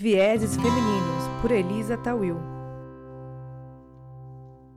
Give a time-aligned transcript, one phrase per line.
[0.00, 2.57] Vieses Femininos, por Elisa Tawil.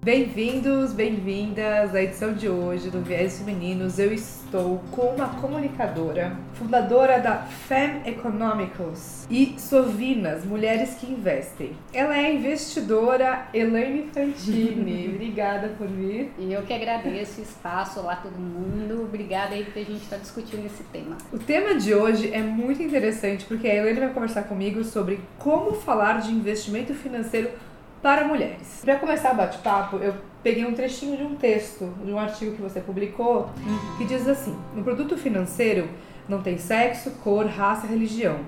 [0.03, 3.99] Bem-vindos, bem-vindas à edição de hoje do Viés Femininos.
[3.99, 11.73] Eu estou com uma comunicadora, fundadora da Fem Economicals e Sovinas, Mulheres que Investem.
[11.93, 15.07] Ela é a investidora Elaine Fantini.
[15.13, 16.31] Obrigada por vir.
[16.39, 19.03] E eu que agradeço o espaço, olá todo mundo.
[19.03, 21.15] Obrigada aí porque a gente está discutindo esse tema.
[21.31, 25.75] O tema de hoje é muito interessante porque a Elaine vai conversar comigo sobre como
[25.75, 27.51] falar de investimento financeiro
[28.01, 28.81] para mulheres.
[28.83, 32.61] Para começar o bate-papo, eu peguei um trechinho de um texto, de um artigo que
[32.61, 33.97] você publicou, uhum.
[33.97, 35.87] que diz assim: No produto financeiro
[36.27, 38.39] não tem sexo, cor, raça, religião.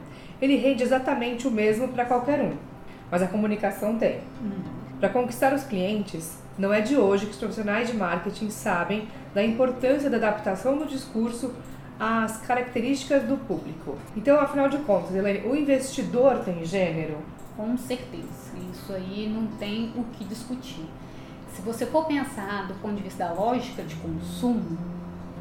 [0.42, 2.54] Ele rende exatamente o mesmo para qualquer um,
[3.10, 4.20] mas a comunicação tem.
[4.42, 4.64] Uhum.
[5.00, 9.44] Para conquistar os clientes, não é de hoje que os profissionais de marketing sabem da
[9.44, 11.54] importância da adaptação do discurso
[12.00, 13.98] às características do público.
[14.16, 17.18] Então, afinal de contas, Helene, o investidor tem gênero?
[17.56, 18.54] Com certeza.
[18.72, 20.86] Isso aí não tem o que discutir.
[21.54, 24.78] Se você for pensar do ponto de vista da lógica de consumo,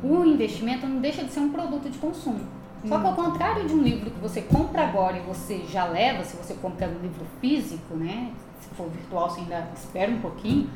[0.03, 2.41] o investimento não deixa de ser um produto de consumo.
[2.87, 3.17] Só que ao hum.
[3.17, 6.89] contrário de um livro que você compra agora e você já leva, se você compra
[6.89, 8.33] um livro físico, né?
[8.61, 10.69] Se for virtual, você ainda espera um pouquinho.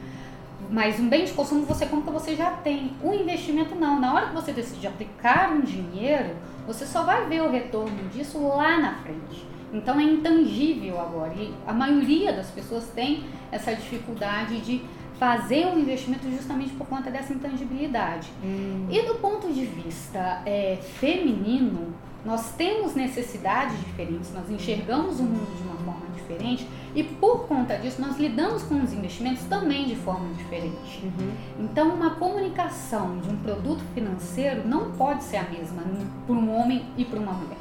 [0.71, 2.93] Mas um bem de consumo você compra, você já tem.
[3.03, 4.01] O investimento não.
[4.01, 6.35] Na hora que você decide aplicar um dinheiro,
[6.67, 9.47] você só vai ver o retorno disso lá na frente.
[9.73, 11.33] Então é intangível agora.
[11.35, 14.83] E a maioria das pessoas tem essa dificuldade de
[15.19, 18.31] fazer um investimento justamente por conta dessa intangibilidade.
[18.43, 18.87] Hum.
[18.91, 25.57] E do ponto de vista é, feminino, nós temos necessidades diferentes, nós enxergamos o mundo
[25.57, 29.95] de uma forma diferente e por conta disso nós lidamos com os investimentos também de
[29.97, 31.05] forma diferente.
[31.05, 31.31] Uhum.
[31.61, 35.83] Então, uma comunicação de um produto financeiro não pode ser a mesma
[36.27, 37.59] para um homem e para uma mulher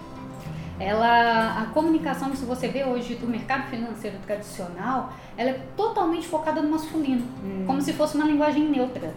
[0.80, 6.62] ela a comunicação se você vê hoje do mercado financeiro tradicional ela é totalmente focada
[6.62, 7.64] no masculino hum.
[7.66, 9.14] como se fosse uma linguagem neutra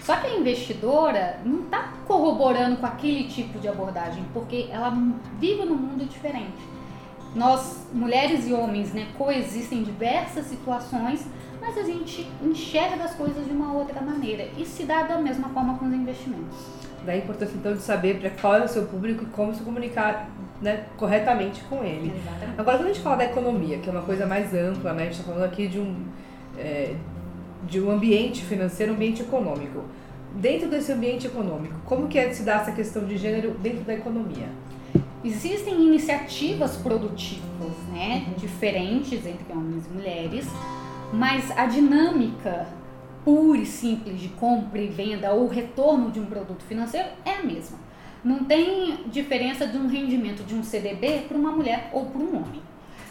[0.00, 4.90] só que a investidora não está corroborando com aquele tipo de abordagem porque ela
[5.38, 6.71] vive num mundo diferente
[7.34, 11.26] nós mulheres e homens né coexistem em diversas situações
[11.60, 15.48] mas a gente enxerga as coisas de uma outra maneira e se dá da mesma
[15.50, 19.24] forma com os investimentos da importância então de saber para qual é o seu público
[19.24, 20.28] e como se comunicar
[20.60, 22.12] né, corretamente com ele.
[22.16, 22.60] Exatamente.
[22.60, 25.04] Agora, quando a gente fala da economia, que é uma coisa mais ampla, né, a
[25.06, 26.04] gente está falando aqui de um,
[26.56, 26.94] é,
[27.66, 29.82] de um ambiente financeiro, um ambiente econômico.
[30.34, 33.92] Dentro desse ambiente econômico, como que é se dar essa questão de gênero dentro da
[33.92, 34.48] economia?
[35.24, 40.46] Existem iniciativas produtivas, né, diferentes entre homens e mulheres,
[41.12, 42.66] mas a dinâmica
[43.24, 47.42] pura e simples de compra e venda ou retorno de um produto financeiro é a
[47.44, 47.78] mesma.
[48.24, 52.36] Não tem diferença de um rendimento de um CDB para uma mulher ou para um
[52.36, 52.62] homem.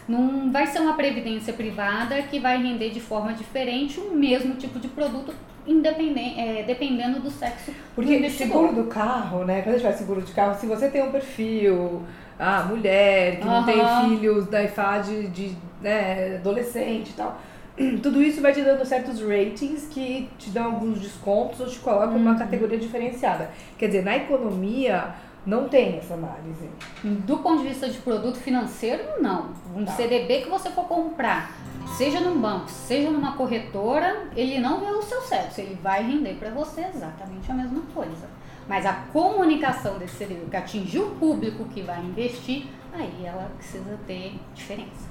[0.05, 4.79] Não vai ser uma previdência privada que vai render de forma diferente o mesmo tipo
[4.79, 5.33] de produto,
[5.67, 9.61] independente, é, dependendo do sexo Porque do seguro do carro, né?
[9.61, 12.01] Quando a gente vai seguro de carro, se você tem um perfil,
[12.39, 13.79] ah, mulher, que não tem
[14.09, 17.39] filhos da IFAD de né, adolescente e tal
[18.01, 22.15] tudo isso vai te dando certos ratings que te dão alguns descontos ou te colocam
[22.15, 22.21] uhum.
[22.21, 23.49] uma categoria diferenciada.
[23.77, 26.69] Quer dizer, na economia não tem essa análise.
[27.03, 29.49] Do ponto de vista de produto financeiro, não.
[29.75, 29.93] Um tá.
[29.93, 31.51] CDB que você for comprar,
[31.97, 36.35] seja num banco, seja numa corretora, ele não vê o seu sexo, ele vai render
[36.35, 38.29] para você exatamente a mesma coisa.
[38.67, 43.99] Mas a comunicação desse CDB que atingir o público que vai investir, aí ela precisa
[44.07, 45.09] ter diferença.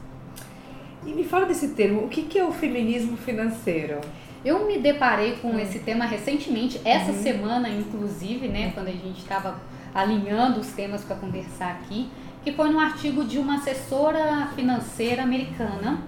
[1.05, 4.01] E me fala desse termo, o que, que é o feminismo financeiro?
[4.45, 5.59] Eu me deparei com hum.
[5.59, 7.23] esse tema recentemente, essa uhum.
[7.23, 9.61] semana inclusive, né, quando a gente estava
[9.95, 12.09] alinhando os temas para conversar aqui,
[12.43, 16.01] que foi num artigo de uma assessora financeira americana,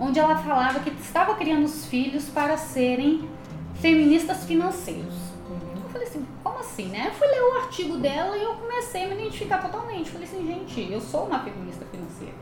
[0.00, 3.28] onde ela falava que estava criando os filhos para serem
[3.74, 5.14] feministas financeiros.
[5.48, 5.82] Uhum.
[5.84, 7.08] Eu falei assim, como assim, né?
[7.08, 10.06] Eu fui ler o artigo dela e eu comecei a me identificar totalmente.
[10.06, 12.34] Eu falei assim, gente, eu sou uma feminista financeira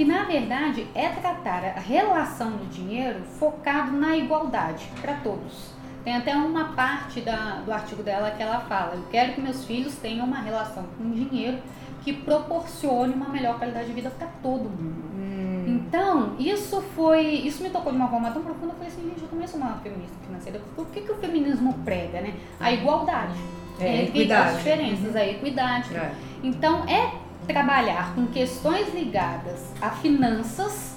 [0.00, 5.74] que na verdade é tratar a relação do dinheiro focado na igualdade para todos.
[6.02, 9.62] Tem até uma parte da, do artigo dela que ela fala: eu quero que meus
[9.62, 11.58] filhos tenham uma relação com o dinheiro
[12.02, 15.10] que proporcione uma melhor qualidade de vida para todo mundo.
[15.14, 15.39] Hum.
[15.66, 17.22] Então, isso foi.
[17.22, 18.72] Isso me tocou de uma forma tão profunda.
[18.72, 20.60] Eu falei assim, gente, eu também sou uma feminista financeira.
[20.76, 22.34] O que, que o feminismo prega, né?
[22.58, 23.38] A igualdade.
[23.78, 25.94] É, entre as diferenças, a equidade.
[25.96, 26.12] É.
[26.42, 27.14] Então, é
[27.46, 30.96] trabalhar com questões ligadas a finanças,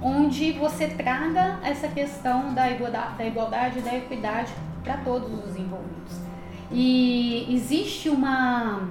[0.00, 4.52] onde você traga essa questão da igualdade, da igualdade e da equidade
[4.84, 6.28] para todos os envolvidos.
[6.70, 8.88] E existe uma,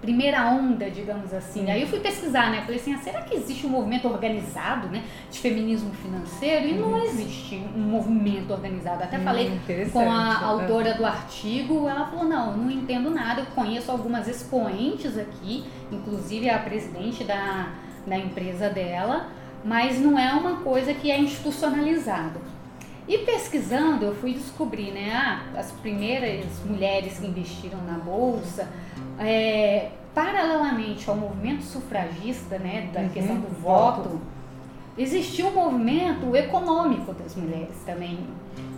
[0.00, 1.64] primeira onda, digamos assim.
[1.64, 1.72] Uhum.
[1.72, 2.62] Aí eu fui pesquisar, né?
[2.62, 6.66] Falei assim, ah, será que existe um movimento organizado, né, de feminismo financeiro?
[6.66, 6.90] E uhum.
[6.90, 9.02] não existe um movimento organizado.
[9.02, 9.60] Até uhum, falei
[9.92, 10.38] com a né?
[10.42, 16.48] autora do artigo, ela falou, não, não entendo nada, eu conheço algumas expoentes aqui, inclusive
[16.48, 17.72] a presidente da,
[18.06, 19.28] da empresa dela,
[19.64, 22.55] mas não é uma coisa que é institucionalizada.
[23.08, 28.68] E pesquisando, eu fui descobrir, né, ah, as primeiras mulheres que investiram na bolsa,
[29.18, 34.20] é, paralelamente ao movimento sufragista, né, da uhum, questão do voto, voto,
[34.98, 38.18] existia um movimento econômico das mulheres também,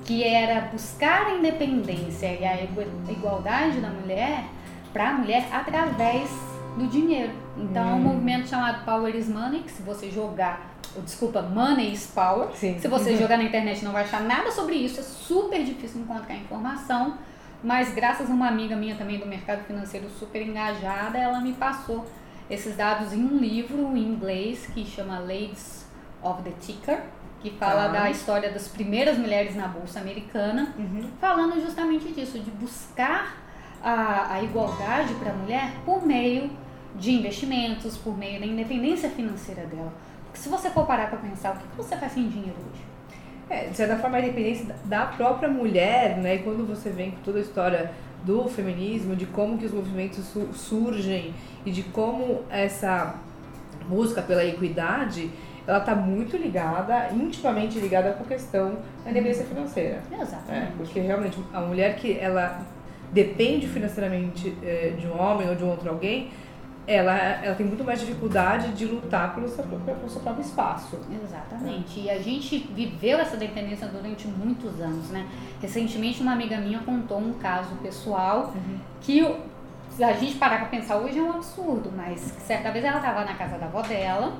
[0.05, 2.63] que era buscar a independência e a
[3.11, 4.45] igualdade da mulher
[4.93, 6.29] para a mulher através
[6.77, 7.33] do dinheiro.
[7.57, 7.89] Então, hum.
[7.89, 8.03] é um uhum.
[8.03, 10.68] movimento chamado Power is Money, que se você jogar,
[11.05, 12.79] desculpa, Money is Power, Sim.
[12.79, 13.19] se você uhum.
[13.19, 17.19] jogar na internet não vai achar nada sobre isso, é super difícil encontrar informação
[17.62, 22.06] mas graças a uma amiga minha também do mercado financeiro super engajada, ela me passou
[22.49, 25.87] esses dados em um livro em inglês que chama Ladies
[26.23, 27.02] of the Ticker,
[27.40, 27.88] que fala ah.
[27.88, 31.11] da história das primeiras mulheres na bolsa americana, uhum.
[31.20, 33.37] falando justamente disso, de buscar
[33.82, 36.50] a, a igualdade para a mulher por meio
[36.94, 39.93] de investimentos, por meio da independência financeira dela.
[40.38, 42.82] Se você for parar para pensar, o que você faz sem dinheiro hoje?
[43.50, 46.37] É, de certa forma, a independência da própria mulher, né?
[46.37, 47.90] E quando você vem com toda a história
[48.23, 51.35] do feminismo, de como que os movimentos su surgem
[51.67, 53.17] e de como essa
[53.88, 55.29] busca pela equidade,
[55.67, 60.00] ela está muito ligada, intimamente ligada com a questão da independência financeira.
[60.12, 60.67] Exatamente.
[60.67, 62.61] É, porque realmente a mulher que ela
[63.12, 66.31] depende financeiramente é, de um homem ou de um outro alguém,
[66.88, 67.14] ela,
[67.44, 70.99] ela tem muito mais dificuldade de lutar pelo seu, pelo seu próprio espaço.
[71.23, 72.00] Exatamente.
[72.00, 75.29] E a gente viveu essa dependência durante muitos anos, né?
[75.61, 78.79] Recentemente, uma amiga minha contou um caso pessoal uhum.
[79.02, 79.20] que
[79.90, 83.23] se a gente parar para pensar hoje é um absurdo, mas certa vez ela estava
[83.23, 84.32] na casa da avó dela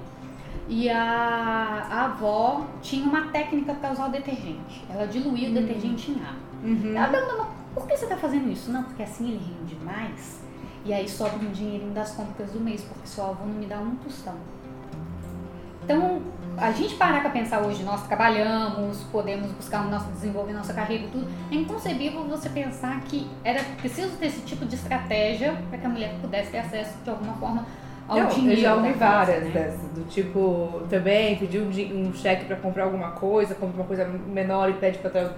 [0.67, 4.87] e a, a avó tinha uma técnica para usar o detergente.
[4.89, 5.57] Ela diluía uhum.
[5.57, 6.49] o detergente em água.
[6.65, 6.97] Uhum.
[6.97, 8.73] Ela perguntou, por que você está fazendo isso?
[8.73, 10.48] Não, porque assim ele rende mais
[10.89, 13.79] e aí sobra um dinheirinho das compras do mês, porque seu avô não me dá
[13.79, 14.35] um tostão.
[15.85, 16.23] Então,
[16.57, 21.05] a gente parar para pensar hoje, nós trabalhamos, podemos buscar o nosso desenvolver nossa carreira
[21.05, 25.79] e tudo, é inconcebível você pensar que era preciso ter esse tipo de estratégia para
[25.79, 27.67] que a mulher pudesse ter acesso de alguma forma
[28.09, 28.59] ao Não, dinheiro.
[28.59, 29.51] Eu já ouvi várias né?
[29.51, 34.07] dessas, do tipo, também pediu um, um cheque para comprar alguma coisa, compra uma coisa
[34.07, 35.35] menor e pede para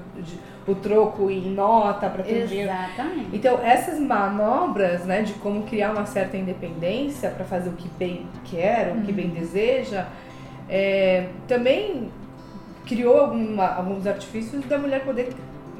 [0.66, 2.70] o troco em nota para ter dinheiro.
[2.70, 3.28] Exatamente.
[3.32, 8.26] Então, essas manobras, né, de como criar uma certa independência para fazer o que bem
[8.44, 9.34] quer, o que bem uhum.
[9.34, 10.06] deseja,
[10.68, 12.08] é, também
[12.86, 15.30] criou alguma, alguns artifícios da mulher poder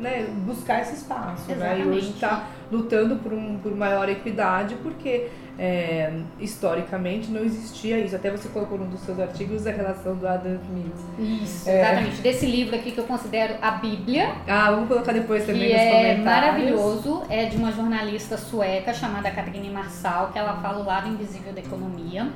[0.01, 1.53] né, buscar esse espaço.
[1.53, 1.81] Né?
[1.81, 5.29] E hoje está lutando por, um, por maior equidade, porque
[5.59, 8.17] é, historicamente não existia isso.
[8.17, 11.43] Até você colocou num dos seus artigos a relação do Adam Smith.
[11.43, 11.81] Isso, é.
[11.81, 12.23] exatamente.
[12.23, 14.35] Desse livro aqui que eu considero a Bíblia.
[14.49, 16.25] Ah, vamos colocar depois também que nos é comentários.
[16.25, 17.23] maravilhoso.
[17.29, 21.61] É de uma jornalista sueca chamada Catherine Marsal, que ela fala o lado invisível da
[21.61, 22.29] economia.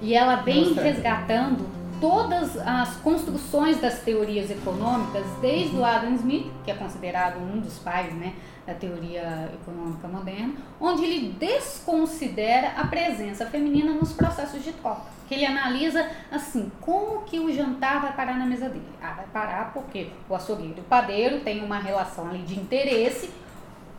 [0.00, 6.50] E ela vem Nossa, resgatando todas as construções das teorias econômicas, desde o Adam Smith,
[6.64, 8.34] que é considerado um dos pais né,
[8.66, 15.12] da teoria econômica moderna, onde ele desconsidera a presença feminina nos processos de troca.
[15.28, 18.84] Que ele analisa assim, como que o jantar vai parar na mesa dele.
[19.00, 23.30] Ah, vai parar porque o açougueiro e o padeiro têm uma relação ali de interesse,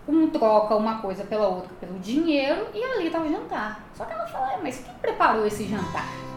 [0.05, 3.81] um troca uma coisa pela outra pelo dinheiro e ali está o jantar.
[3.95, 6.32] Só que ela fala, mas quem preparou esse jantar?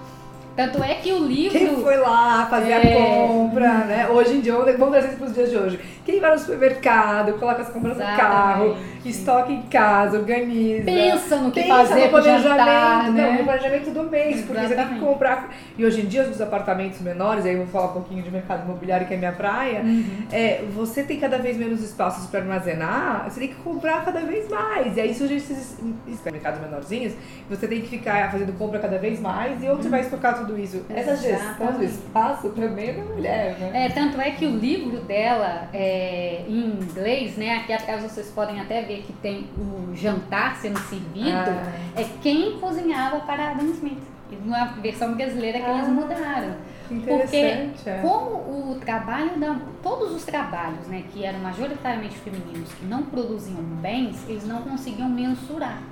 [0.57, 1.59] Tanto é que o livro.
[1.59, 2.77] Quem foi lá fazer é...
[2.77, 4.09] a compra, né?
[4.09, 5.81] Hoje em dia, vamos trazer isso para os dias de hoje.
[6.05, 8.23] Quem vai no supermercado, coloca as compras Exatamente.
[8.23, 8.77] no carro,
[9.11, 10.85] estoca em casa, organiza.
[10.85, 13.31] Pensa no que pensa fazer no planejamento, jantar, né?
[13.39, 14.47] no planejamento do mês, Exatamente.
[14.47, 15.55] porque você tem que comprar.
[15.79, 18.65] E hoje em dia, os apartamentos menores, aí eu vou falar um pouquinho de mercado
[18.65, 20.27] imobiliário, que é minha praia, uhum.
[20.33, 24.49] é, você tem cada vez menos espaços para armazenar, você tem que comprar cada vez
[24.49, 24.97] mais.
[24.97, 25.79] E aí surge esses,
[26.25, 27.15] mercados menorzinhos,
[27.49, 30.59] você tem que ficar fazendo compra cada vez mais, e onde você vai estocar tudo
[30.59, 30.85] isso?
[30.89, 33.87] Essa gestão do espaço também é da mulher, né?
[33.87, 37.57] É, tanto é que o livro dela é em inglês, né?
[37.57, 41.73] Aqui atrás vocês podem até ver que tem o jantar sendo servido, ah.
[41.95, 44.03] é quem cozinhava para Adam Smith.
[44.45, 45.79] Na versão brasileira que ah.
[45.79, 46.57] eles mudaram.
[46.89, 48.01] Porque é.
[48.01, 53.63] como o trabalho da todos os trabalhos, né, que eram majoritariamente femininos, que não produziam
[53.63, 55.83] bens, eles não conseguiam mensurar.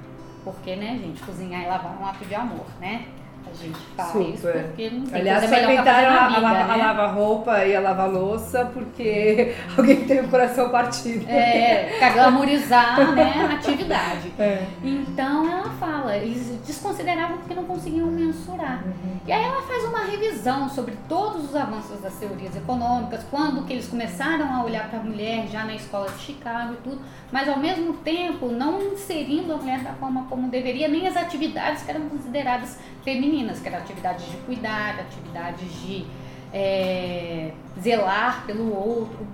[0.44, 3.06] Porque, né, gente, cozinhar e lavar é um ato de amor, né?
[3.46, 4.64] A gente faz Super.
[4.64, 6.84] porque não tem Aliás, coisa inventaram fazer a, na a, vida, a né?
[6.84, 11.24] lavar roupa e a lavar louça porque alguém tem o coração partido.
[11.28, 14.32] É, glamorizar, né, a atividade.
[14.38, 14.64] É.
[14.82, 18.82] Então ela fala, eles desconsideravam porque não conseguiam mensurar.
[19.26, 23.72] E aí ela faz uma revisão sobre todos os avanços das teorias econômicas, quando que
[23.72, 27.00] eles começaram a olhar para a mulher já na escola de Chicago e tudo,
[27.32, 31.82] mas ao mesmo tempo não inserindo a mulher da forma como deveria, nem as atividades
[31.82, 36.06] que eram consideradas femininas, que eram atividades de cuidar, atividades de
[36.52, 37.50] é,
[37.80, 39.26] zelar pelo outro.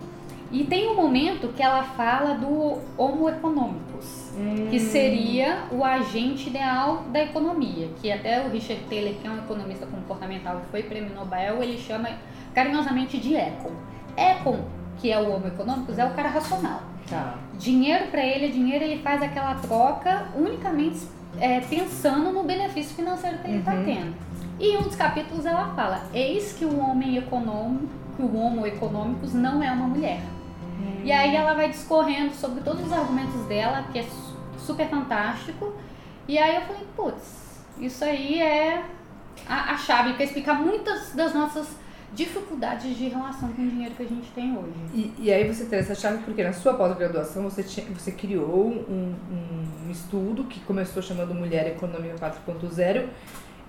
[0.51, 4.33] E tem um momento que ela fala do homo economicus,
[4.69, 4.81] que Hum.
[4.81, 9.87] seria o agente ideal da economia, que até o Richard Taylor, que é um economista
[9.87, 12.09] comportamental e foi prêmio Nobel, ele chama
[12.53, 13.71] carinhosamente de Econ.
[14.17, 14.59] Econ,
[14.99, 16.83] que é o homo economicus, é o cara racional.
[17.09, 17.35] Tá.
[17.57, 20.99] Dinheiro para ele é dinheiro, ele faz aquela troca unicamente
[21.39, 23.85] é, pensando no benefício financeiro que ele está Uhum.
[23.85, 24.15] tendo.
[24.59, 29.33] E em um dos capítulos ela fala: eis que o homem econômico, o homo econômicus
[29.35, 30.21] não é uma mulher.
[31.05, 35.75] E aí ela vai discorrendo sobre todos os argumentos dela, que é su- super fantástico.
[36.29, 38.83] E aí eu falei, putz, isso aí é
[39.49, 41.67] a, a chave para explicar muitas das nossas
[42.15, 44.75] dificuldades de relação com o dinheiro que a gente tem hoje.
[44.95, 48.67] E, e aí você tem essa chave porque na sua pós-graduação você, tinha- você criou
[48.69, 49.15] um,
[49.87, 53.07] um estudo que começou chamando Mulher Econômica 4.0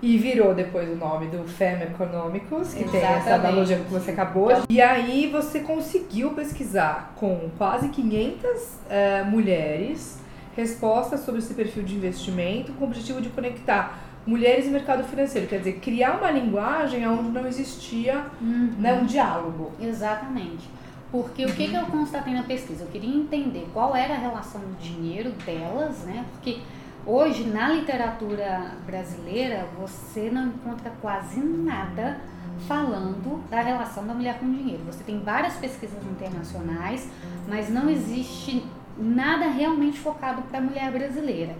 [0.02, 3.46] e virou depois o nome do Fem Economicus, que tem essa Exatamente.
[3.46, 4.48] analogia que você acabou.
[4.68, 8.48] E aí você conseguiu pesquisar com quase 500
[8.90, 10.18] eh, mulheres
[10.56, 15.46] respostas sobre esse perfil de investimento com o objetivo de conectar mulheres e mercado financeiro,
[15.46, 19.72] quer dizer, criar uma linguagem onde não existia né, um diálogo.
[19.80, 20.68] Exatamente.
[21.10, 22.84] Porque o que, que eu constatei na pesquisa?
[22.84, 26.24] Eu queria entender qual era a relação do dinheiro delas, né?
[26.32, 26.60] Porque
[27.04, 32.18] hoje na literatura brasileira você não encontra quase nada
[32.66, 34.82] falando da relação da mulher com o dinheiro.
[34.86, 37.08] Você tem várias pesquisas internacionais,
[37.46, 38.64] mas não existe
[38.96, 41.54] nada realmente focado para a mulher brasileira.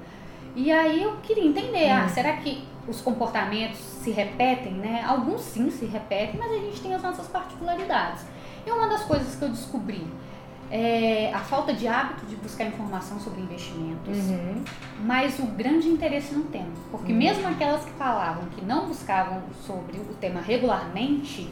[0.54, 5.02] E aí eu queria entender, ah, será que os comportamentos se repetem, né?
[5.06, 8.24] Alguns sim se repetem, mas a gente tem as nossas particularidades.
[8.66, 10.06] E uma das coisas que eu descobri
[10.70, 14.64] é a falta de hábito de buscar informação sobre investimentos, Uhum.
[15.04, 16.72] mas o grande interesse no tema.
[16.90, 21.48] Porque mesmo aquelas que falavam que não buscavam sobre o tema regularmente,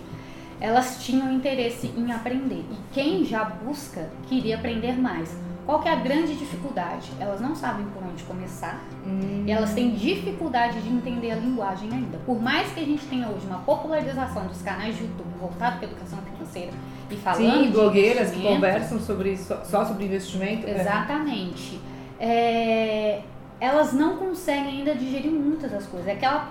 [0.60, 2.64] elas tinham interesse em aprender.
[2.70, 5.34] E quem já busca queria aprender mais.
[5.70, 7.12] Qual que é a grande dificuldade?
[7.20, 9.44] Elas não sabem por onde começar Hum.
[9.46, 12.18] e elas têm dificuldade de entender a linguagem ainda.
[12.26, 15.86] Por mais que a gente tenha hoje uma popularização dos canais de YouTube voltado para
[15.86, 16.72] a educação financeira
[17.08, 20.66] e falando Sim, blogueiras que conversam sobre só, sobre investimento.
[20.66, 20.80] é.
[20.80, 21.80] Exatamente.
[22.18, 23.20] É,
[23.60, 26.08] elas não conseguem ainda digerir muitas das coisas.
[26.08, 26.48] É aquela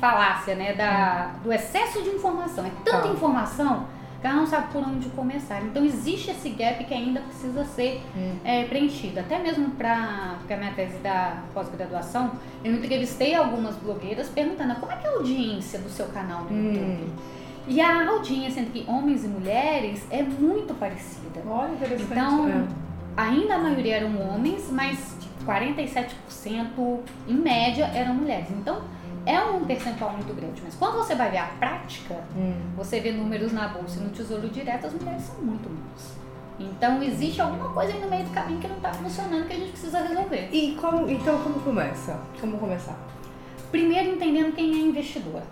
[0.00, 2.64] falácia, né, da, do excesso de informação.
[2.64, 3.08] É tanta Tá.
[3.08, 3.84] informação
[4.20, 5.62] que ela não sabe por onde começar.
[5.62, 8.34] Então existe esse gap que ainda precisa ser Hum.
[8.44, 9.18] é, preenchido.
[9.20, 14.96] Até mesmo para a minha tese da pós-graduação, eu entrevistei algumas blogueiras perguntando como é
[14.96, 16.72] que é a audiência do seu canal no Hum.
[16.72, 17.12] YouTube.
[17.68, 21.40] E a audiência entre homens e mulheres é muito parecida.
[21.46, 22.10] Olha, interessante.
[22.10, 22.64] Então, é.
[23.16, 26.98] ainda a maioria eram homens, mas tipo, 47%
[27.28, 28.48] em média eram mulheres.
[28.50, 28.80] Então,
[29.26, 30.60] é um percentual muito grande.
[30.64, 32.54] Mas quando você vai ver a prática, Hum.
[32.76, 36.20] você vê números na bolsa e no tesouro direto, as mulheres são muito menos.
[36.58, 39.56] Então, existe alguma coisa aí no meio do caminho que não está funcionando que a
[39.56, 40.48] gente precisa resolver.
[40.52, 42.20] E como, então como começa?
[42.38, 42.98] Como começar?
[43.70, 45.42] Primeiro, entendendo quem é investidor.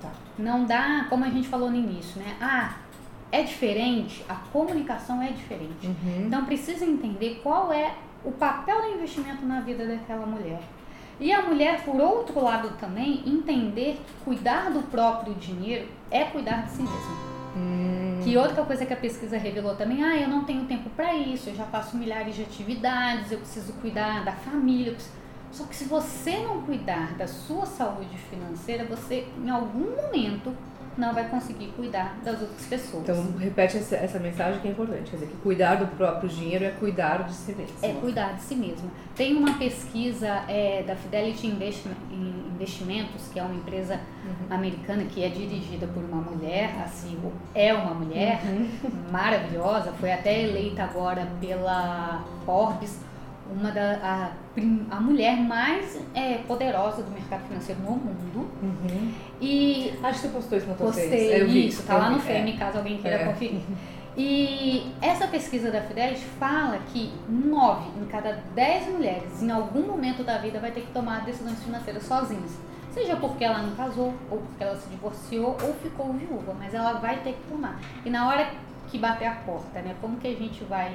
[0.00, 0.10] Tá.
[0.38, 2.36] Não dá, como a gente falou no início, né?
[2.40, 2.74] Ah,
[3.30, 5.86] é diferente, a comunicação é diferente.
[5.86, 6.24] Uhum.
[6.26, 10.60] Então precisa entender qual é o papel do investimento na vida daquela mulher.
[11.20, 16.62] E a mulher, por outro lado também, entender que cuidar do próprio dinheiro é cuidar
[16.64, 17.30] de si mesma.
[17.54, 18.20] Hum.
[18.24, 21.50] Que outra coisa que a pesquisa revelou também, ah, eu não tenho tempo para isso,
[21.50, 24.96] eu já faço milhares de atividades, eu preciso cuidar da família.
[25.52, 30.54] Só que se você não cuidar da sua saúde financeira, você em algum momento
[30.98, 33.02] não vai conseguir cuidar das outras pessoas.
[33.02, 35.10] Então repete essa, essa mensagem que é importante.
[35.10, 37.74] Quer dizer, que cuidar do próprio dinheiro é cuidar de si mesmo.
[37.82, 38.90] É cuidar de si mesmo.
[39.14, 44.00] Tem uma pesquisa é, da Fidelity Investimentos, que é uma empresa
[44.48, 48.40] americana que é dirigida por uma mulher, a CEO é uma mulher
[49.10, 52.98] maravilhosa, foi até eleita agora pela Forbes
[53.50, 58.48] uma da a, a mulher mais é, poderosa do mercado financeiro no mundo.
[58.62, 59.12] Uhum.
[59.40, 61.40] E Acho que você postou isso na tua Postei.
[61.42, 62.56] Eu vi, isso, tá lá no Fame, é.
[62.56, 63.24] caso alguém queira É.
[63.24, 63.60] conferir.
[64.16, 70.24] E essa pesquisa da Fidelis fala que 9 em cada 10 mulheres, em algum momento
[70.24, 72.50] da vida, vai ter que tomar decisões financeiras sozinhas.
[72.92, 76.94] Seja porque ela não casou, ou porque ela se divorciou, ou ficou viúva, mas ela
[76.94, 77.80] vai ter que tomar.
[78.04, 78.50] E na hora
[78.90, 79.94] que bater a porta, né?
[80.00, 80.92] Como que a gente vai.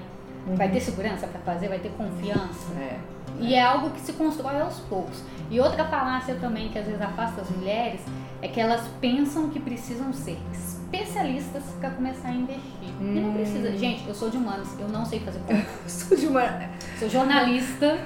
[0.47, 0.55] Uhum.
[0.55, 2.73] Vai ter segurança para fazer, vai ter confiança.
[2.77, 2.99] É.
[3.39, 5.23] E é algo que se constrói aos poucos.
[5.49, 8.01] E outra falácia também que às vezes afasta as mulheres
[8.41, 12.63] é que elas pensam que precisam ser especialistas para começar a investir.
[13.01, 13.15] Hum.
[13.15, 13.69] E não precisa.
[13.69, 13.77] Hum.
[13.77, 15.65] Gente, eu sou de humanos, eu não sei fazer conta.
[15.87, 16.69] sou de humanas.
[16.99, 17.97] Sou jornalista,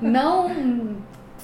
[0.00, 0.96] não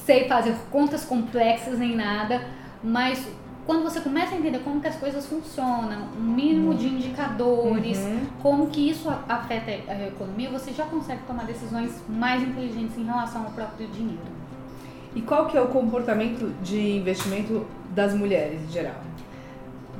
[0.05, 2.43] sei fazer contas complexas nem nada,
[2.83, 3.27] mas
[3.67, 8.27] quando você começa a entender como que as coisas funcionam, um mínimo de indicadores, uhum.
[8.43, 13.45] como que isso afeta a economia, você já consegue tomar decisões mais inteligentes em relação
[13.45, 14.43] ao próprio dinheiro.
[15.15, 18.97] E qual que é o comportamento de investimento das mulheres em geral?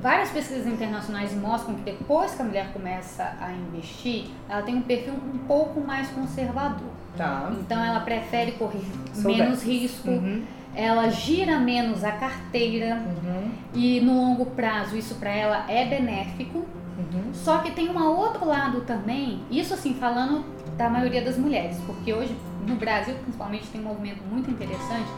[0.01, 4.83] Várias pesquisas internacionais mostram que depois que a mulher começa a investir, ela tem um
[4.83, 6.91] perfil um pouco mais conservador.
[7.17, 7.53] Tá.
[7.61, 8.83] Então ela prefere correr
[9.15, 10.11] menos risco.
[10.11, 10.43] Uhum
[10.75, 13.51] ela gira menos a carteira uhum.
[13.75, 16.59] e no longo prazo isso para ela é benéfico.
[16.59, 17.33] Uhum.
[17.33, 20.45] Só que tem um outro lado também, isso assim falando
[20.77, 22.37] da maioria das mulheres, porque hoje
[22.67, 25.09] no Brasil principalmente tem um movimento muito interessante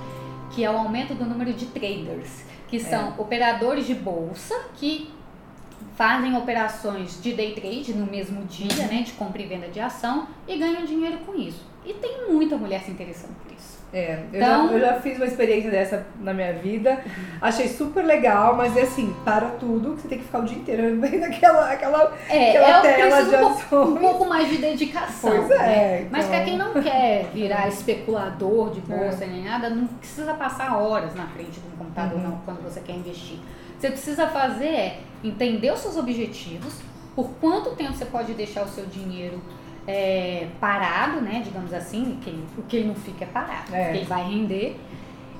[0.54, 3.14] que é o aumento do número de traders, que são é.
[3.20, 5.12] operadores de bolsa que
[5.96, 8.88] fazem operações de day trade no mesmo dia, uhum.
[8.88, 11.62] né, de compra e venda de ação e ganham dinheiro com isso.
[11.84, 13.73] E tem muita mulher se interessando por isso.
[13.94, 17.00] É, eu, então, já, eu já fiz uma experiência dessa na minha vida,
[17.40, 20.58] achei super legal, mas é assim, para tudo, que você tem que ficar o dia
[20.58, 23.54] inteiro vendo aquela, aquela, é, aquela tela de um.
[23.54, 25.30] Pouco, um pouco mais de dedicação.
[25.30, 25.58] Pois é.
[25.58, 26.00] Né?
[26.00, 26.08] Então...
[26.10, 29.28] Mas para quem não quer virar especulador de bolsa é.
[29.28, 32.24] nem nada, não precisa passar horas na frente de um computador uhum.
[32.24, 33.38] não, quando você quer investir.
[33.78, 36.80] Você precisa fazer é entender os seus objetivos,
[37.14, 39.40] por quanto tempo você pode deixar o seu dinheiro
[39.86, 43.96] é, parado, né, digamos assim, que o que ele não fica é parado, é.
[43.96, 44.78] ele vai render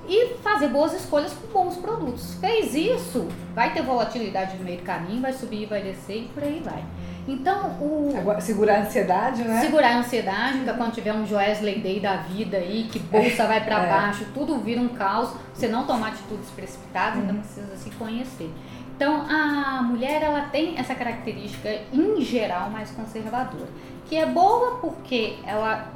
[0.09, 2.35] e fazer boas escolhas com bons produtos.
[2.35, 6.43] Fez isso, vai ter volatilidade no meio do caminho, vai subir, vai descer e por
[6.43, 6.85] aí vai.
[7.27, 8.15] Então, o.
[8.19, 9.63] Agora, segurar a ansiedade, né?
[9.63, 13.47] Segurar a ansiedade, porque quando tiver um Joesley Day da vida aí, que bolsa é,
[13.47, 13.89] vai para é.
[13.89, 18.51] baixo, tudo vira um caos, você não tomar atitudes precipitadas, então precisa se conhecer.
[18.95, 23.69] Então, a mulher, ela tem essa característica, em geral, mais conservadora
[24.15, 25.89] que é boa porque ela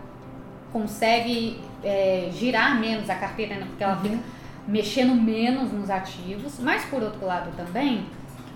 [0.73, 3.65] consegue é, girar menos a carteira, né?
[3.65, 4.03] porque ela uhum.
[4.03, 4.19] fica
[4.67, 8.05] mexendo menos nos ativos, mas por outro lado também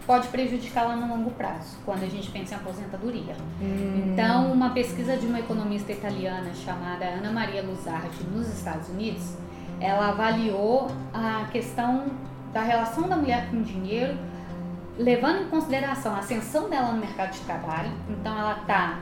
[0.04, 3.36] pode prejudicá-la no longo prazo, quando a gente pensa em aposentadoria.
[3.60, 4.10] Hum.
[4.12, 9.36] Então, uma pesquisa de uma economista italiana chamada Ana Maria Luzardi nos Estados Unidos,
[9.78, 12.06] ela avaliou a questão
[12.52, 14.18] da relação da mulher com o dinheiro,
[14.98, 17.92] levando em consideração a ascensão dela no mercado de trabalho.
[18.10, 18.98] Então, ela está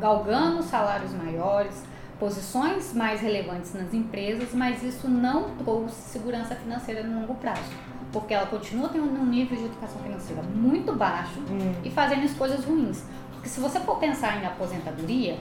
[0.00, 1.84] galgando salários maiores,
[2.18, 7.70] posições mais relevantes nas empresas, mas isso não trouxe segurança financeira no longo prazo,
[8.12, 11.72] porque ela continua tendo um nível de educação financeira muito baixo hum.
[11.84, 13.04] e fazendo escolhas ruins.
[13.32, 15.38] Porque se você for pensar em aposentadoria,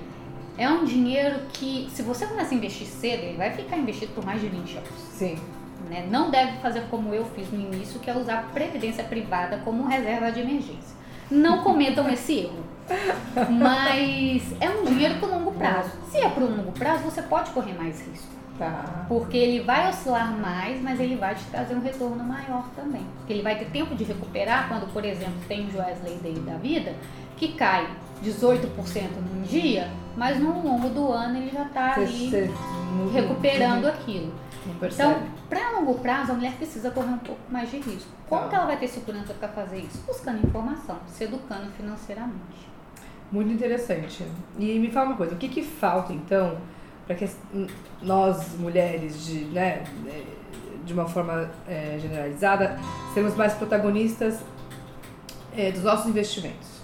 [0.57, 4.25] é um dinheiro que, se você começa a investir cedo, ele vai ficar investido por
[4.25, 4.89] mais de 20 anos.
[5.13, 5.37] Sim.
[5.89, 6.07] Né?
[6.09, 10.31] Não deve fazer como eu fiz no início, que é usar previdência privada como reserva
[10.31, 10.98] de emergência.
[11.29, 12.63] Não cometam esse erro.
[13.49, 15.91] Mas é um dinheiro por longo prazo.
[16.09, 18.39] Se é por longo prazo, você pode correr mais risco.
[18.57, 19.05] Tá.
[19.07, 23.05] Porque ele vai oscilar mais, mas ele vai te trazer um retorno maior também.
[23.17, 26.57] Porque ele vai ter tempo de recuperar quando, por exemplo, tem o Joesley Day da
[26.57, 26.93] vida,
[27.37, 27.87] que cai
[28.21, 28.67] 18%
[29.33, 32.51] num dia, mas no longo do ano ele já está ali
[33.13, 33.93] recuperando uhum.
[34.81, 38.09] Então, para longo prazo, a mulher precisa correr um pouco mais de risco.
[38.27, 38.49] Como tá.
[38.49, 40.03] que ela vai ter segurança para fazer isso?
[40.05, 42.69] Buscando informação, se educando financeiramente.
[43.31, 44.25] Muito interessante.
[44.57, 46.57] E me fala uma coisa, o que, que falta então
[47.05, 47.27] para que
[48.01, 49.83] nós mulheres de, né,
[50.85, 52.79] de uma forma é, generalizada
[53.13, 54.39] sermos mais protagonistas
[55.55, 56.79] é, dos nossos investimentos?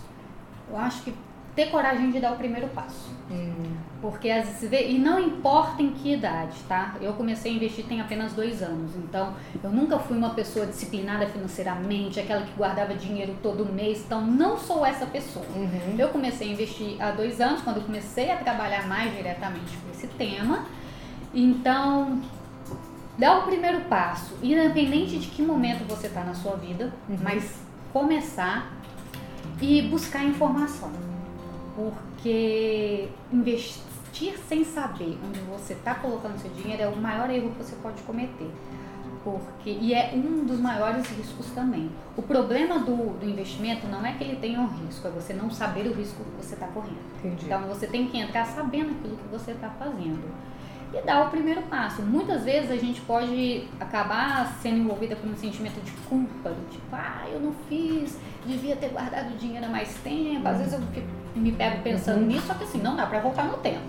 [0.70, 1.14] Eu acho que
[1.56, 3.16] ter coragem de dar o primeiro passo.
[3.32, 3.76] Hum.
[4.02, 6.96] Porque às vezes e não importa em que idade, tá?
[7.02, 11.26] Eu comecei a investir tem apenas dois anos, então eu nunca fui uma pessoa disciplinada
[11.28, 15.46] financeiramente, aquela que guardava dinheiro todo mês, então não sou essa pessoa.
[15.56, 15.96] Uhum.
[15.98, 19.90] Eu comecei a investir há dois anos, quando eu comecei a trabalhar mais diretamente com
[19.90, 20.66] esse tema.
[21.34, 22.22] Então,
[23.18, 27.18] dá o primeiro passo, independente de que momento você está na sua vida, uhum.
[27.24, 27.60] mas
[27.92, 28.72] começar
[29.60, 31.15] e buscar informação
[31.76, 37.64] porque investir sem saber onde você está colocando seu dinheiro é o maior erro que
[37.64, 38.50] você pode cometer.
[39.24, 41.90] Porque, e é um dos maiores riscos também.
[42.16, 45.50] O problema do, do investimento não é que ele tenha um risco, é você não
[45.50, 47.00] saber o risco que você está correndo.
[47.18, 47.46] Entendi.
[47.46, 50.32] Então você tem que entrar sabendo aquilo que você está fazendo.
[50.94, 52.02] E dar o primeiro passo.
[52.02, 56.96] Muitas vezes a gente pode acabar sendo envolvida por um sentimento de culpa, do tipo,
[56.96, 60.48] ah, eu não fiz, devia ter guardado dinheiro há mais tempo.
[60.48, 60.82] Às vezes eu
[61.36, 62.28] me pego pensando uhum.
[62.28, 63.82] nisso, só que assim, não dá para voltar no tempo.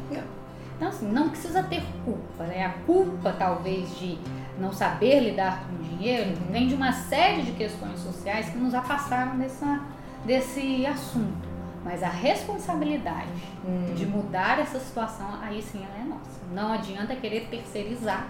[0.76, 2.66] Então, assim, não precisa ter culpa, né?
[2.66, 4.18] A culpa, talvez, de
[4.58, 8.74] não saber lidar com o dinheiro vem de uma série de questões sociais que nos
[8.74, 9.80] afastaram dessa,
[10.24, 11.45] desse assunto.
[11.86, 13.28] Mas a responsabilidade
[13.64, 13.94] hum.
[13.94, 16.40] de mudar essa situação, aí sim ela é nossa.
[16.52, 18.26] Não adianta querer terceirizar,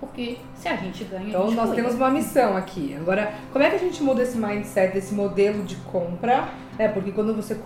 [0.00, 1.28] porque se a gente ganha.
[1.28, 1.82] Então gente nós cuida.
[1.82, 2.96] temos uma missão aqui.
[2.98, 6.48] Agora, como é que a gente muda esse mindset, esse modelo de compra?
[6.78, 7.60] É, porque quando você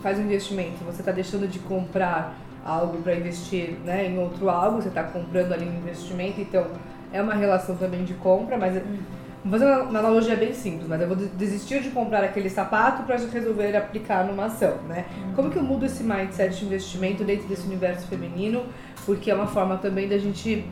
[0.00, 4.80] faz um investimento, você está deixando de comprar algo para investir né, em outro algo,
[4.80, 6.68] você está comprando ali um investimento, então
[7.12, 8.76] é uma relação também de compra, mas.
[8.76, 13.02] Hum Vou fazer uma analogia bem simples, mas eu vou desistir de comprar aquele sapato
[13.02, 15.04] para resolver aplicar numa ação, né?
[15.36, 18.64] Como que eu mudo esse mindset de investimento dentro desse universo feminino?
[19.04, 20.66] Porque é uma forma também da gente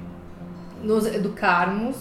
[0.82, 1.96] nos educarmos,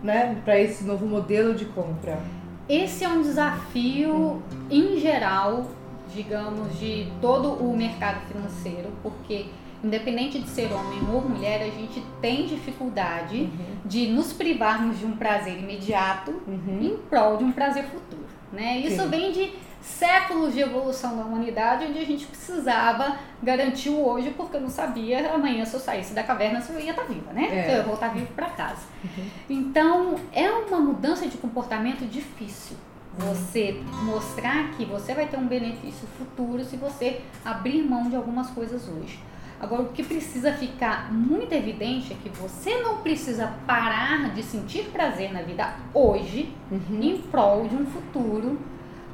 [0.00, 2.20] né, para esse novo modelo de compra.
[2.68, 5.66] Esse é um desafio em geral,
[6.14, 9.46] digamos, de todo o mercado financeiro, porque
[9.82, 13.76] independente de ser homem ou mulher, a gente tem dificuldade uhum.
[13.84, 16.78] de nos privarmos de um prazer imediato uhum.
[16.80, 18.22] em prol de um prazer futuro.
[18.52, 18.78] Né?
[18.78, 19.08] Isso Sim.
[19.08, 24.56] vem de séculos de evolução da humanidade, onde a gente precisava garantir o hoje, porque
[24.56, 27.46] eu não sabia amanhã se eu saísse da caverna se eu ia estar viva, né?
[27.46, 27.62] É.
[27.64, 28.82] Se eu ia voltar vivo para casa.
[29.02, 29.24] Uhum.
[29.50, 32.76] Então, é uma mudança de comportamento difícil.
[33.18, 38.48] Você mostrar que você vai ter um benefício futuro se você abrir mão de algumas
[38.50, 39.18] coisas hoje.
[39.62, 44.86] Agora, o que precisa ficar muito evidente é que você não precisa parar de sentir
[44.86, 47.00] prazer na vida hoje uhum.
[47.00, 48.58] em prol de um futuro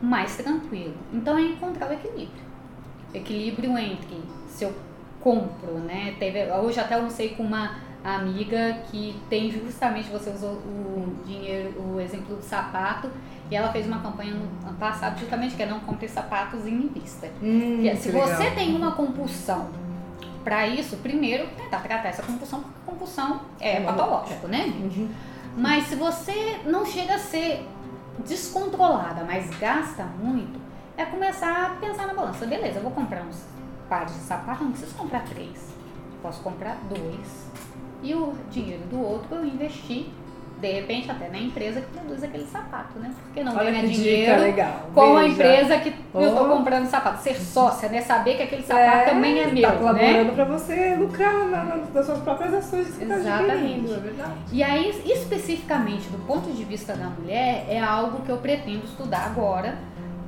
[0.00, 0.94] mais tranquilo.
[1.12, 2.48] Então, é encontrar o equilíbrio.
[3.12, 4.74] Equilíbrio entre se eu
[5.20, 6.16] compro, né?
[6.18, 11.74] Teve, hoje até eu sei com uma amiga que tem justamente, você usou o dinheiro,
[11.78, 13.10] o exemplo do sapato,
[13.50, 16.88] e ela fez uma campanha no ano passado justamente que é não compre sapatos em
[16.88, 17.28] vista.
[17.42, 18.54] Hum, se você legal.
[18.54, 19.87] tem uma compulsão
[20.44, 24.64] para isso, primeiro, tentar tratar essa compulsão, porque compulsão é, é patológico, né?
[24.66, 25.08] Uhum.
[25.56, 27.66] Mas se você não chega a ser
[28.24, 30.58] descontrolada, mas gasta muito,
[30.96, 32.46] é começar a pensar na balança.
[32.46, 33.44] Beleza, eu vou comprar uns
[33.88, 35.72] pares de sapato, não preciso comprar três.
[36.22, 37.46] Posso comprar dois.
[38.02, 40.12] E o dinheiro do outro eu investi
[40.60, 43.12] de repente até na empresa que produz aquele sapato, né?
[43.22, 44.90] Porque não Olha ganha dinheiro legal.
[44.92, 46.20] com a empresa que oh.
[46.20, 47.22] eu estou comprando sapato.
[47.22, 48.00] Ser sócia, né?
[48.00, 50.32] Saber que aquele sapato é, também é tá meu, tá colaborando né?
[50.34, 53.94] para você lucrar na, na, nas suas próprias ações que tá Exatamente.
[54.16, 54.32] Tá é.
[54.52, 59.26] E aí, especificamente do ponto de vista da mulher, é algo que eu pretendo estudar
[59.26, 59.78] agora,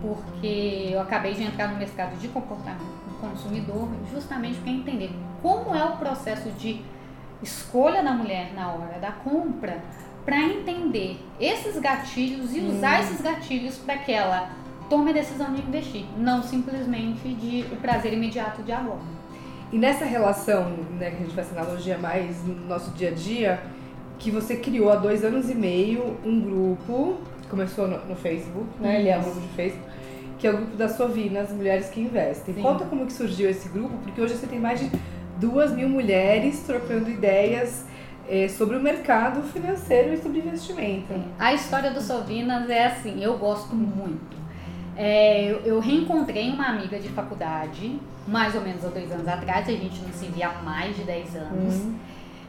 [0.01, 5.11] porque eu acabei de entrar no mercado de comportamento do consumidor, justamente para entender
[5.43, 6.83] como é o processo de
[7.43, 9.81] escolha da mulher na hora da compra
[10.31, 13.03] para entender esses gatilhos e usar hum.
[13.03, 14.49] esses gatilhos para que ela
[14.88, 19.01] tome a decisão de investir, não simplesmente de o prazer imediato de agora.
[19.73, 23.61] E nessa relação, né, que a gente faz analogia mais no nosso dia a dia,
[24.21, 28.93] que você criou há dois anos e meio um grupo, começou no, no Facebook, né?
[28.93, 29.01] Isso.
[29.01, 29.90] Ele é um grupo de Facebook,
[30.38, 32.55] que é o grupo das Sovinas, Mulheres que Investem.
[32.55, 32.62] Sim.
[32.62, 34.90] Conta como que surgiu esse grupo, porque hoje você tem mais de
[35.40, 37.85] duas mil mulheres trocando ideias
[38.31, 41.12] é, sobre o mercado financeiro e sobre investimento.
[41.37, 44.38] A história do Sovinas é assim, eu gosto muito.
[44.97, 49.69] É, eu, eu, reencontrei uma amiga de faculdade, mais ou menos há dois anos atrás,
[49.69, 51.75] a gente não se via há mais de dez anos.
[51.75, 51.95] Uhum.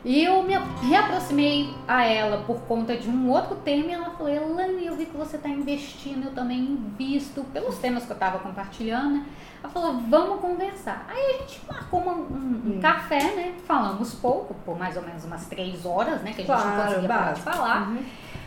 [0.03, 0.55] E eu me
[0.89, 5.05] reaproximei a ela por conta de um outro tema e ela falou, Elane, eu vi
[5.05, 9.17] que você está investindo, eu também invisto, pelos temas que eu estava compartilhando.
[9.17, 9.25] Né?
[9.63, 11.05] Ela falou, vamos conversar.
[11.07, 12.79] Aí a gente marcou uma, um, um hum.
[12.81, 13.53] café, né?
[13.67, 16.33] Falamos pouco, por mais ou menos umas três horas, né?
[16.33, 17.89] Que a gente claro, não conseguia falar.
[17.89, 18.03] Uhum.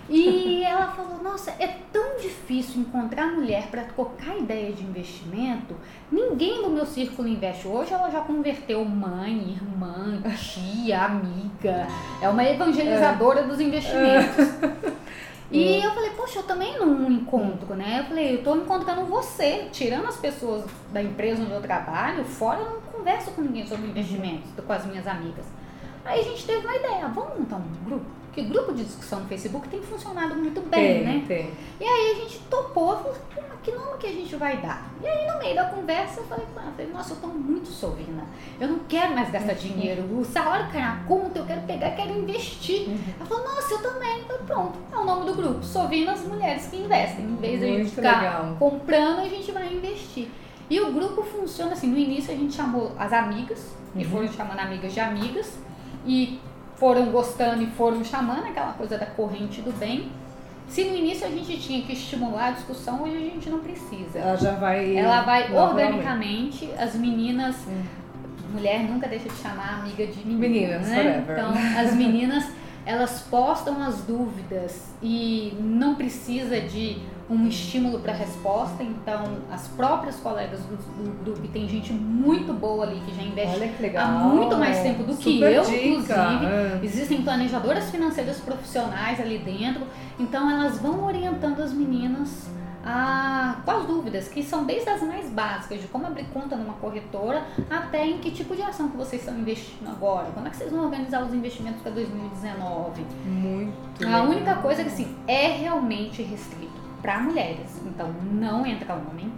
[0.08, 5.74] E ela falou: Nossa, é tão difícil encontrar mulher para trocar ideia de investimento.
[6.10, 7.66] Ninguém do meu círculo investe.
[7.66, 11.86] Hoje ela já converteu mãe, irmã, tia, amiga.
[12.20, 13.46] É uma evangelizadora é.
[13.46, 14.38] dos investimentos.
[14.62, 15.04] É.
[15.50, 18.00] E eu falei, poxa, eu também não encontro, né?
[18.00, 22.60] Eu falei, eu tô encontrando você, tirando as pessoas da empresa onde eu trabalho, fora
[22.60, 25.44] eu não converso com ninguém sobre investimentos, com as minhas amigas.
[26.04, 28.23] Aí a gente teve uma ideia, vamos montar um grupo?
[28.34, 31.24] Porque grupo de discussão no Facebook tem funcionado muito bem, tem, né?
[31.28, 31.50] Tem.
[31.80, 33.14] E aí a gente topou, falou,
[33.62, 34.90] que nome que a gente vai dar?
[35.00, 38.24] E aí no meio da conversa eu falei, eu falei nossa, eu tô muito sovina.
[38.60, 40.02] Eu não quero mais gastar dinheiro.
[40.18, 42.88] O salário cai na conta, eu quero pegar, quero investir.
[42.88, 42.98] Uhum.
[43.20, 44.18] Ela falou, nossa, eu também.
[44.18, 45.62] Eu falei, pronto, é o nome do grupo.
[45.62, 47.24] Sovinas Mulheres que Investem.
[47.24, 48.56] Em vez de a gente ficar legal.
[48.58, 50.28] comprando, a gente vai investir.
[50.68, 54.00] E o grupo funciona assim, no início a gente chamou as amigas, uhum.
[54.00, 55.56] e foram chamando amigas de amigas.
[56.04, 56.40] e
[56.84, 60.10] foram gostando e foram chamando aquela coisa da corrente do bem.
[60.68, 64.18] Se no início a gente tinha que estimular a discussão, hoje a gente não precisa.
[64.18, 64.94] Ela já vai.
[64.94, 67.56] Ela vai organicamente, as meninas.
[67.66, 67.82] Hum.
[68.52, 71.24] Mulher nunca deixa de chamar amiga de menina, Meninas, né?
[71.24, 71.38] forever.
[71.38, 72.44] Então, as meninas,
[72.84, 78.82] elas postam as dúvidas e não precisa de um estímulo para resposta.
[78.82, 83.22] Então, as próprias colegas do, do grupo, e tem gente muito boa ali que já
[83.22, 85.86] investe que há muito mais tempo do que eu, dica.
[85.86, 86.14] inclusive.
[86.14, 86.80] Ah.
[86.82, 89.86] Existem planejadoras financeiras profissionais ali dentro,
[90.18, 92.48] então elas vão orientando as meninas
[92.84, 96.74] a, com as dúvidas, que são desde as mais básicas, de como abrir conta numa
[96.74, 100.56] corretora, até em que tipo de ação que vocês estão investindo agora, como é que
[100.56, 103.06] vocês vão organizar os investimentos para 2019.
[103.24, 103.72] Muito.
[104.02, 104.26] A legal.
[104.28, 109.30] única coisa é que assim, é realmente restrito para mulheres, então não entra homem.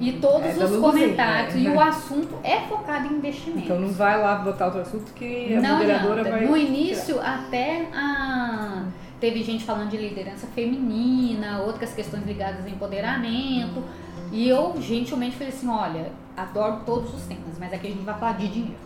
[0.00, 1.60] E todos É os comentários né?
[1.60, 3.64] e o assunto é focado em investimentos.
[3.64, 6.38] Então não vai lá botar outro assunto que a Não moderadora adianta.
[6.38, 6.46] vai.
[6.46, 8.84] No início, até a...
[9.20, 13.82] teve gente falando de liderança feminina, outras questões ligadas ao empoderamento.
[14.32, 18.18] E eu gentilmente falei assim: olha, adoro todos os temas, mas aqui a gente vai
[18.18, 18.76] falar de dinheiro.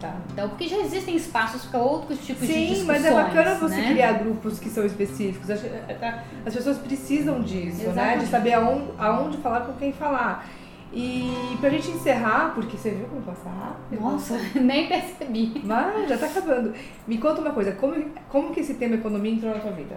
[0.00, 0.14] Tá.
[0.32, 2.86] Então, porque já existem espaços para outros tipos de Sim, discussões.
[2.86, 3.90] mas é bacana você né?
[3.90, 5.50] criar grupos que são específicos.
[5.50, 7.90] Acho- é, tá, As pessoas precisam disso, né?
[7.90, 8.24] Exatamente.
[8.24, 10.46] De saber aonde, aonde falar com quem falar.
[10.92, 14.00] E pra gente encerrar, porque você viu como passa rápido?
[14.00, 15.60] Nossa, nem percebi.
[15.64, 16.72] Mas já tá acabando.
[17.06, 17.94] Me conta uma coisa, como,
[18.28, 19.96] como que esse tema economia entrou na tua vida?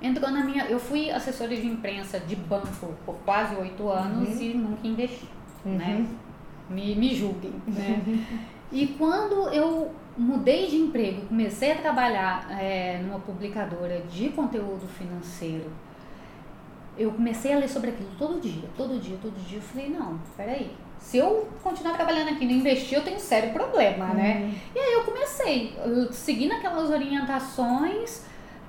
[0.00, 0.64] Entrou na minha.
[0.66, 2.68] Eu fui assessora de imprensa de banco
[3.04, 4.40] por quase oito anos Uhum.
[4.42, 5.28] e nunca investi.
[5.66, 5.76] Uhum.
[5.76, 6.06] né?
[6.70, 8.00] Me, me julguem, né?
[8.70, 15.70] e quando eu mudei de emprego, comecei a trabalhar é, numa publicadora de conteúdo financeiro,
[16.98, 19.58] eu comecei a ler sobre aquilo todo dia, todo dia, todo dia.
[19.58, 20.72] Eu falei, não, peraí.
[20.98, 24.52] Se eu continuar trabalhando aqui e não investir, eu tenho um sério problema, né?
[24.74, 25.76] E aí eu comecei,
[26.10, 28.24] seguindo aquelas orientações,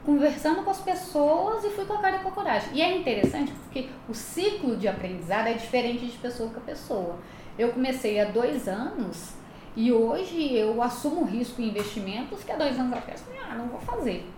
[0.06, 2.70] conversando com as pessoas e fui com a cara e com a coragem.
[2.74, 7.18] E é interessante porque o ciclo de aprendizado é diferente de pessoa para pessoa.
[7.58, 9.39] Eu comecei há dois anos
[9.76, 13.56] e hoje eu assumo risco em investimentos que há dois anos atrás eu falei, ah,
[13.56, 14.30] não vou fazer.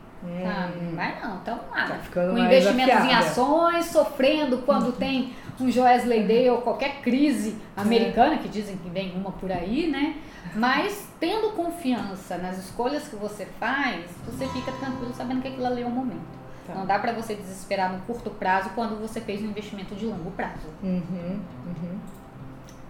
[0.45, 5.33] Ah, não vai não, então Tá ficando Com mais investimentos em ações, sofrendo quando tem
[5.59, 10.17] um Joesley Day ou qualquer crise americana, que dizem que vem uma por aí, né?
[10.55, 15.81] Mas tendo confiança nas escolhas que você faz, você fica tranquilo sabendo que aquilo ali
[15.81, 16.41] é o momento.
[16.67, 16.75] Tá.
[16.75, 20.29] Não dá pra você desesperar no curto prazo quando você fez um investimento de longo
[20.31, 20.67] prazo.
[20.83, 21.99] Uhum, uhum.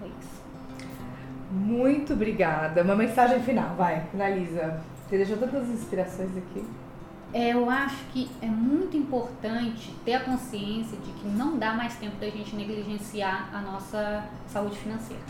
[0.01, 0.30] É isso.
[1.51, 2.81] Muito obrigada.
[2.81, 4.81] Uma mensagem final, vai, finaliza.
[5.07, 6.65] Você deixou tantas inspirações aqui.
[7.33, 11.95] É, eu acho que é muito importante ter a consciência de que não dá mais
[11.95, 15.21] tempo da gente negligenciar a nossa saúde financeira.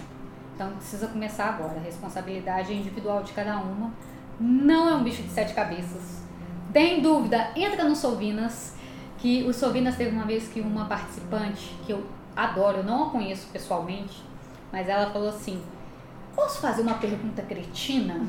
[0.54, 1.80] Então precisa começar agora.
[1.80, 3.92] A responsabilidade é individual de cada uma.
[4.40, 6.22] Não é um bicho de sete cabeças.
[6.72, 7.52] Tem dúvida?
[7.56, 8.76] Entra no Sovinas.
[9.18, 12.04] Que o Sovinas teve uma vez que uma participante, que eu
[12.36, 14.24] adoro, eu não a conheço pessoalmente,
[14.72, 15.62] mas ela falou assim:
[16.36, 18.26] Posso fazer uma pergunta cretina?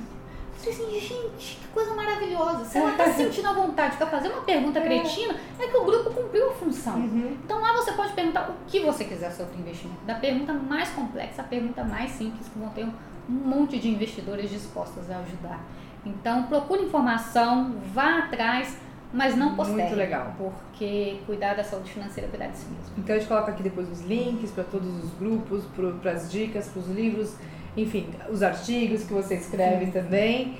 [0.62, 2.64] Falei assim, gente, que coisa maravilhosa.
[2.64, 5.84] Se ela tá se sentindo à vontade para fazer uma pergunta cretina, é que o
[5.84, 6.96] grupo cumpriu a função.
[6.96, 7.36] Uhum.
[7.44, 9.98] Então lá você pode perguntar o que você quiser sobre o investimento.
[10.06, 12.92] Da pergunta mais complexa à pergunta mais simples, que vão ter um
[13.32, 15.60] monte de investidores dispostos a ajudar.
[16.06, 18.76] Então procure informação, vá atrás,
[19.12, 19.82] mas não postergue.
[19.82, 20.34] Muito legal.
[20.38, 22.94] Porque cuidar da saúde financeira é cuidar de si mesmo.
[22.98, 25.64] Então a gente coloca aqui depois os links para todos os grupos,
[26.00, 27.34] para as dicas, para os livros,
[27.76, 30.58] enfim, os artigos que você escreve também.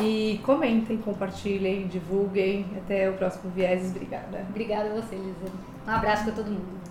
[0.00, 2.66] E comentem, compartilhem, divulguem.
[2.76, 3.90] Até o próximo Vieses.
[3.90, 4.44] Obrigada.
[4.48, 5.52] Obrigada a você, Lisa.
[5.86, 6.84] Um abraço para todo mundo.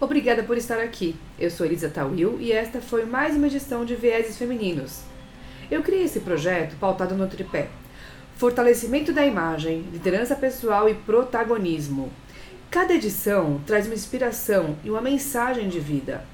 [0.00, 1.16] Obrigada por estar aqui.
[1.38, 5.02] Eu sou Elisa Tawil e esta foi mais uma edição de Vieses Femininos.
[5.70, 7.68] Eu criei esse projeto pautado no tripé:
[8.36, 12.12] fortalecimento da imagem, liderança pessoal e protagonismo.
[12.74, 16.24] Cada edição traz uma inspiração e uma mensagem de vida.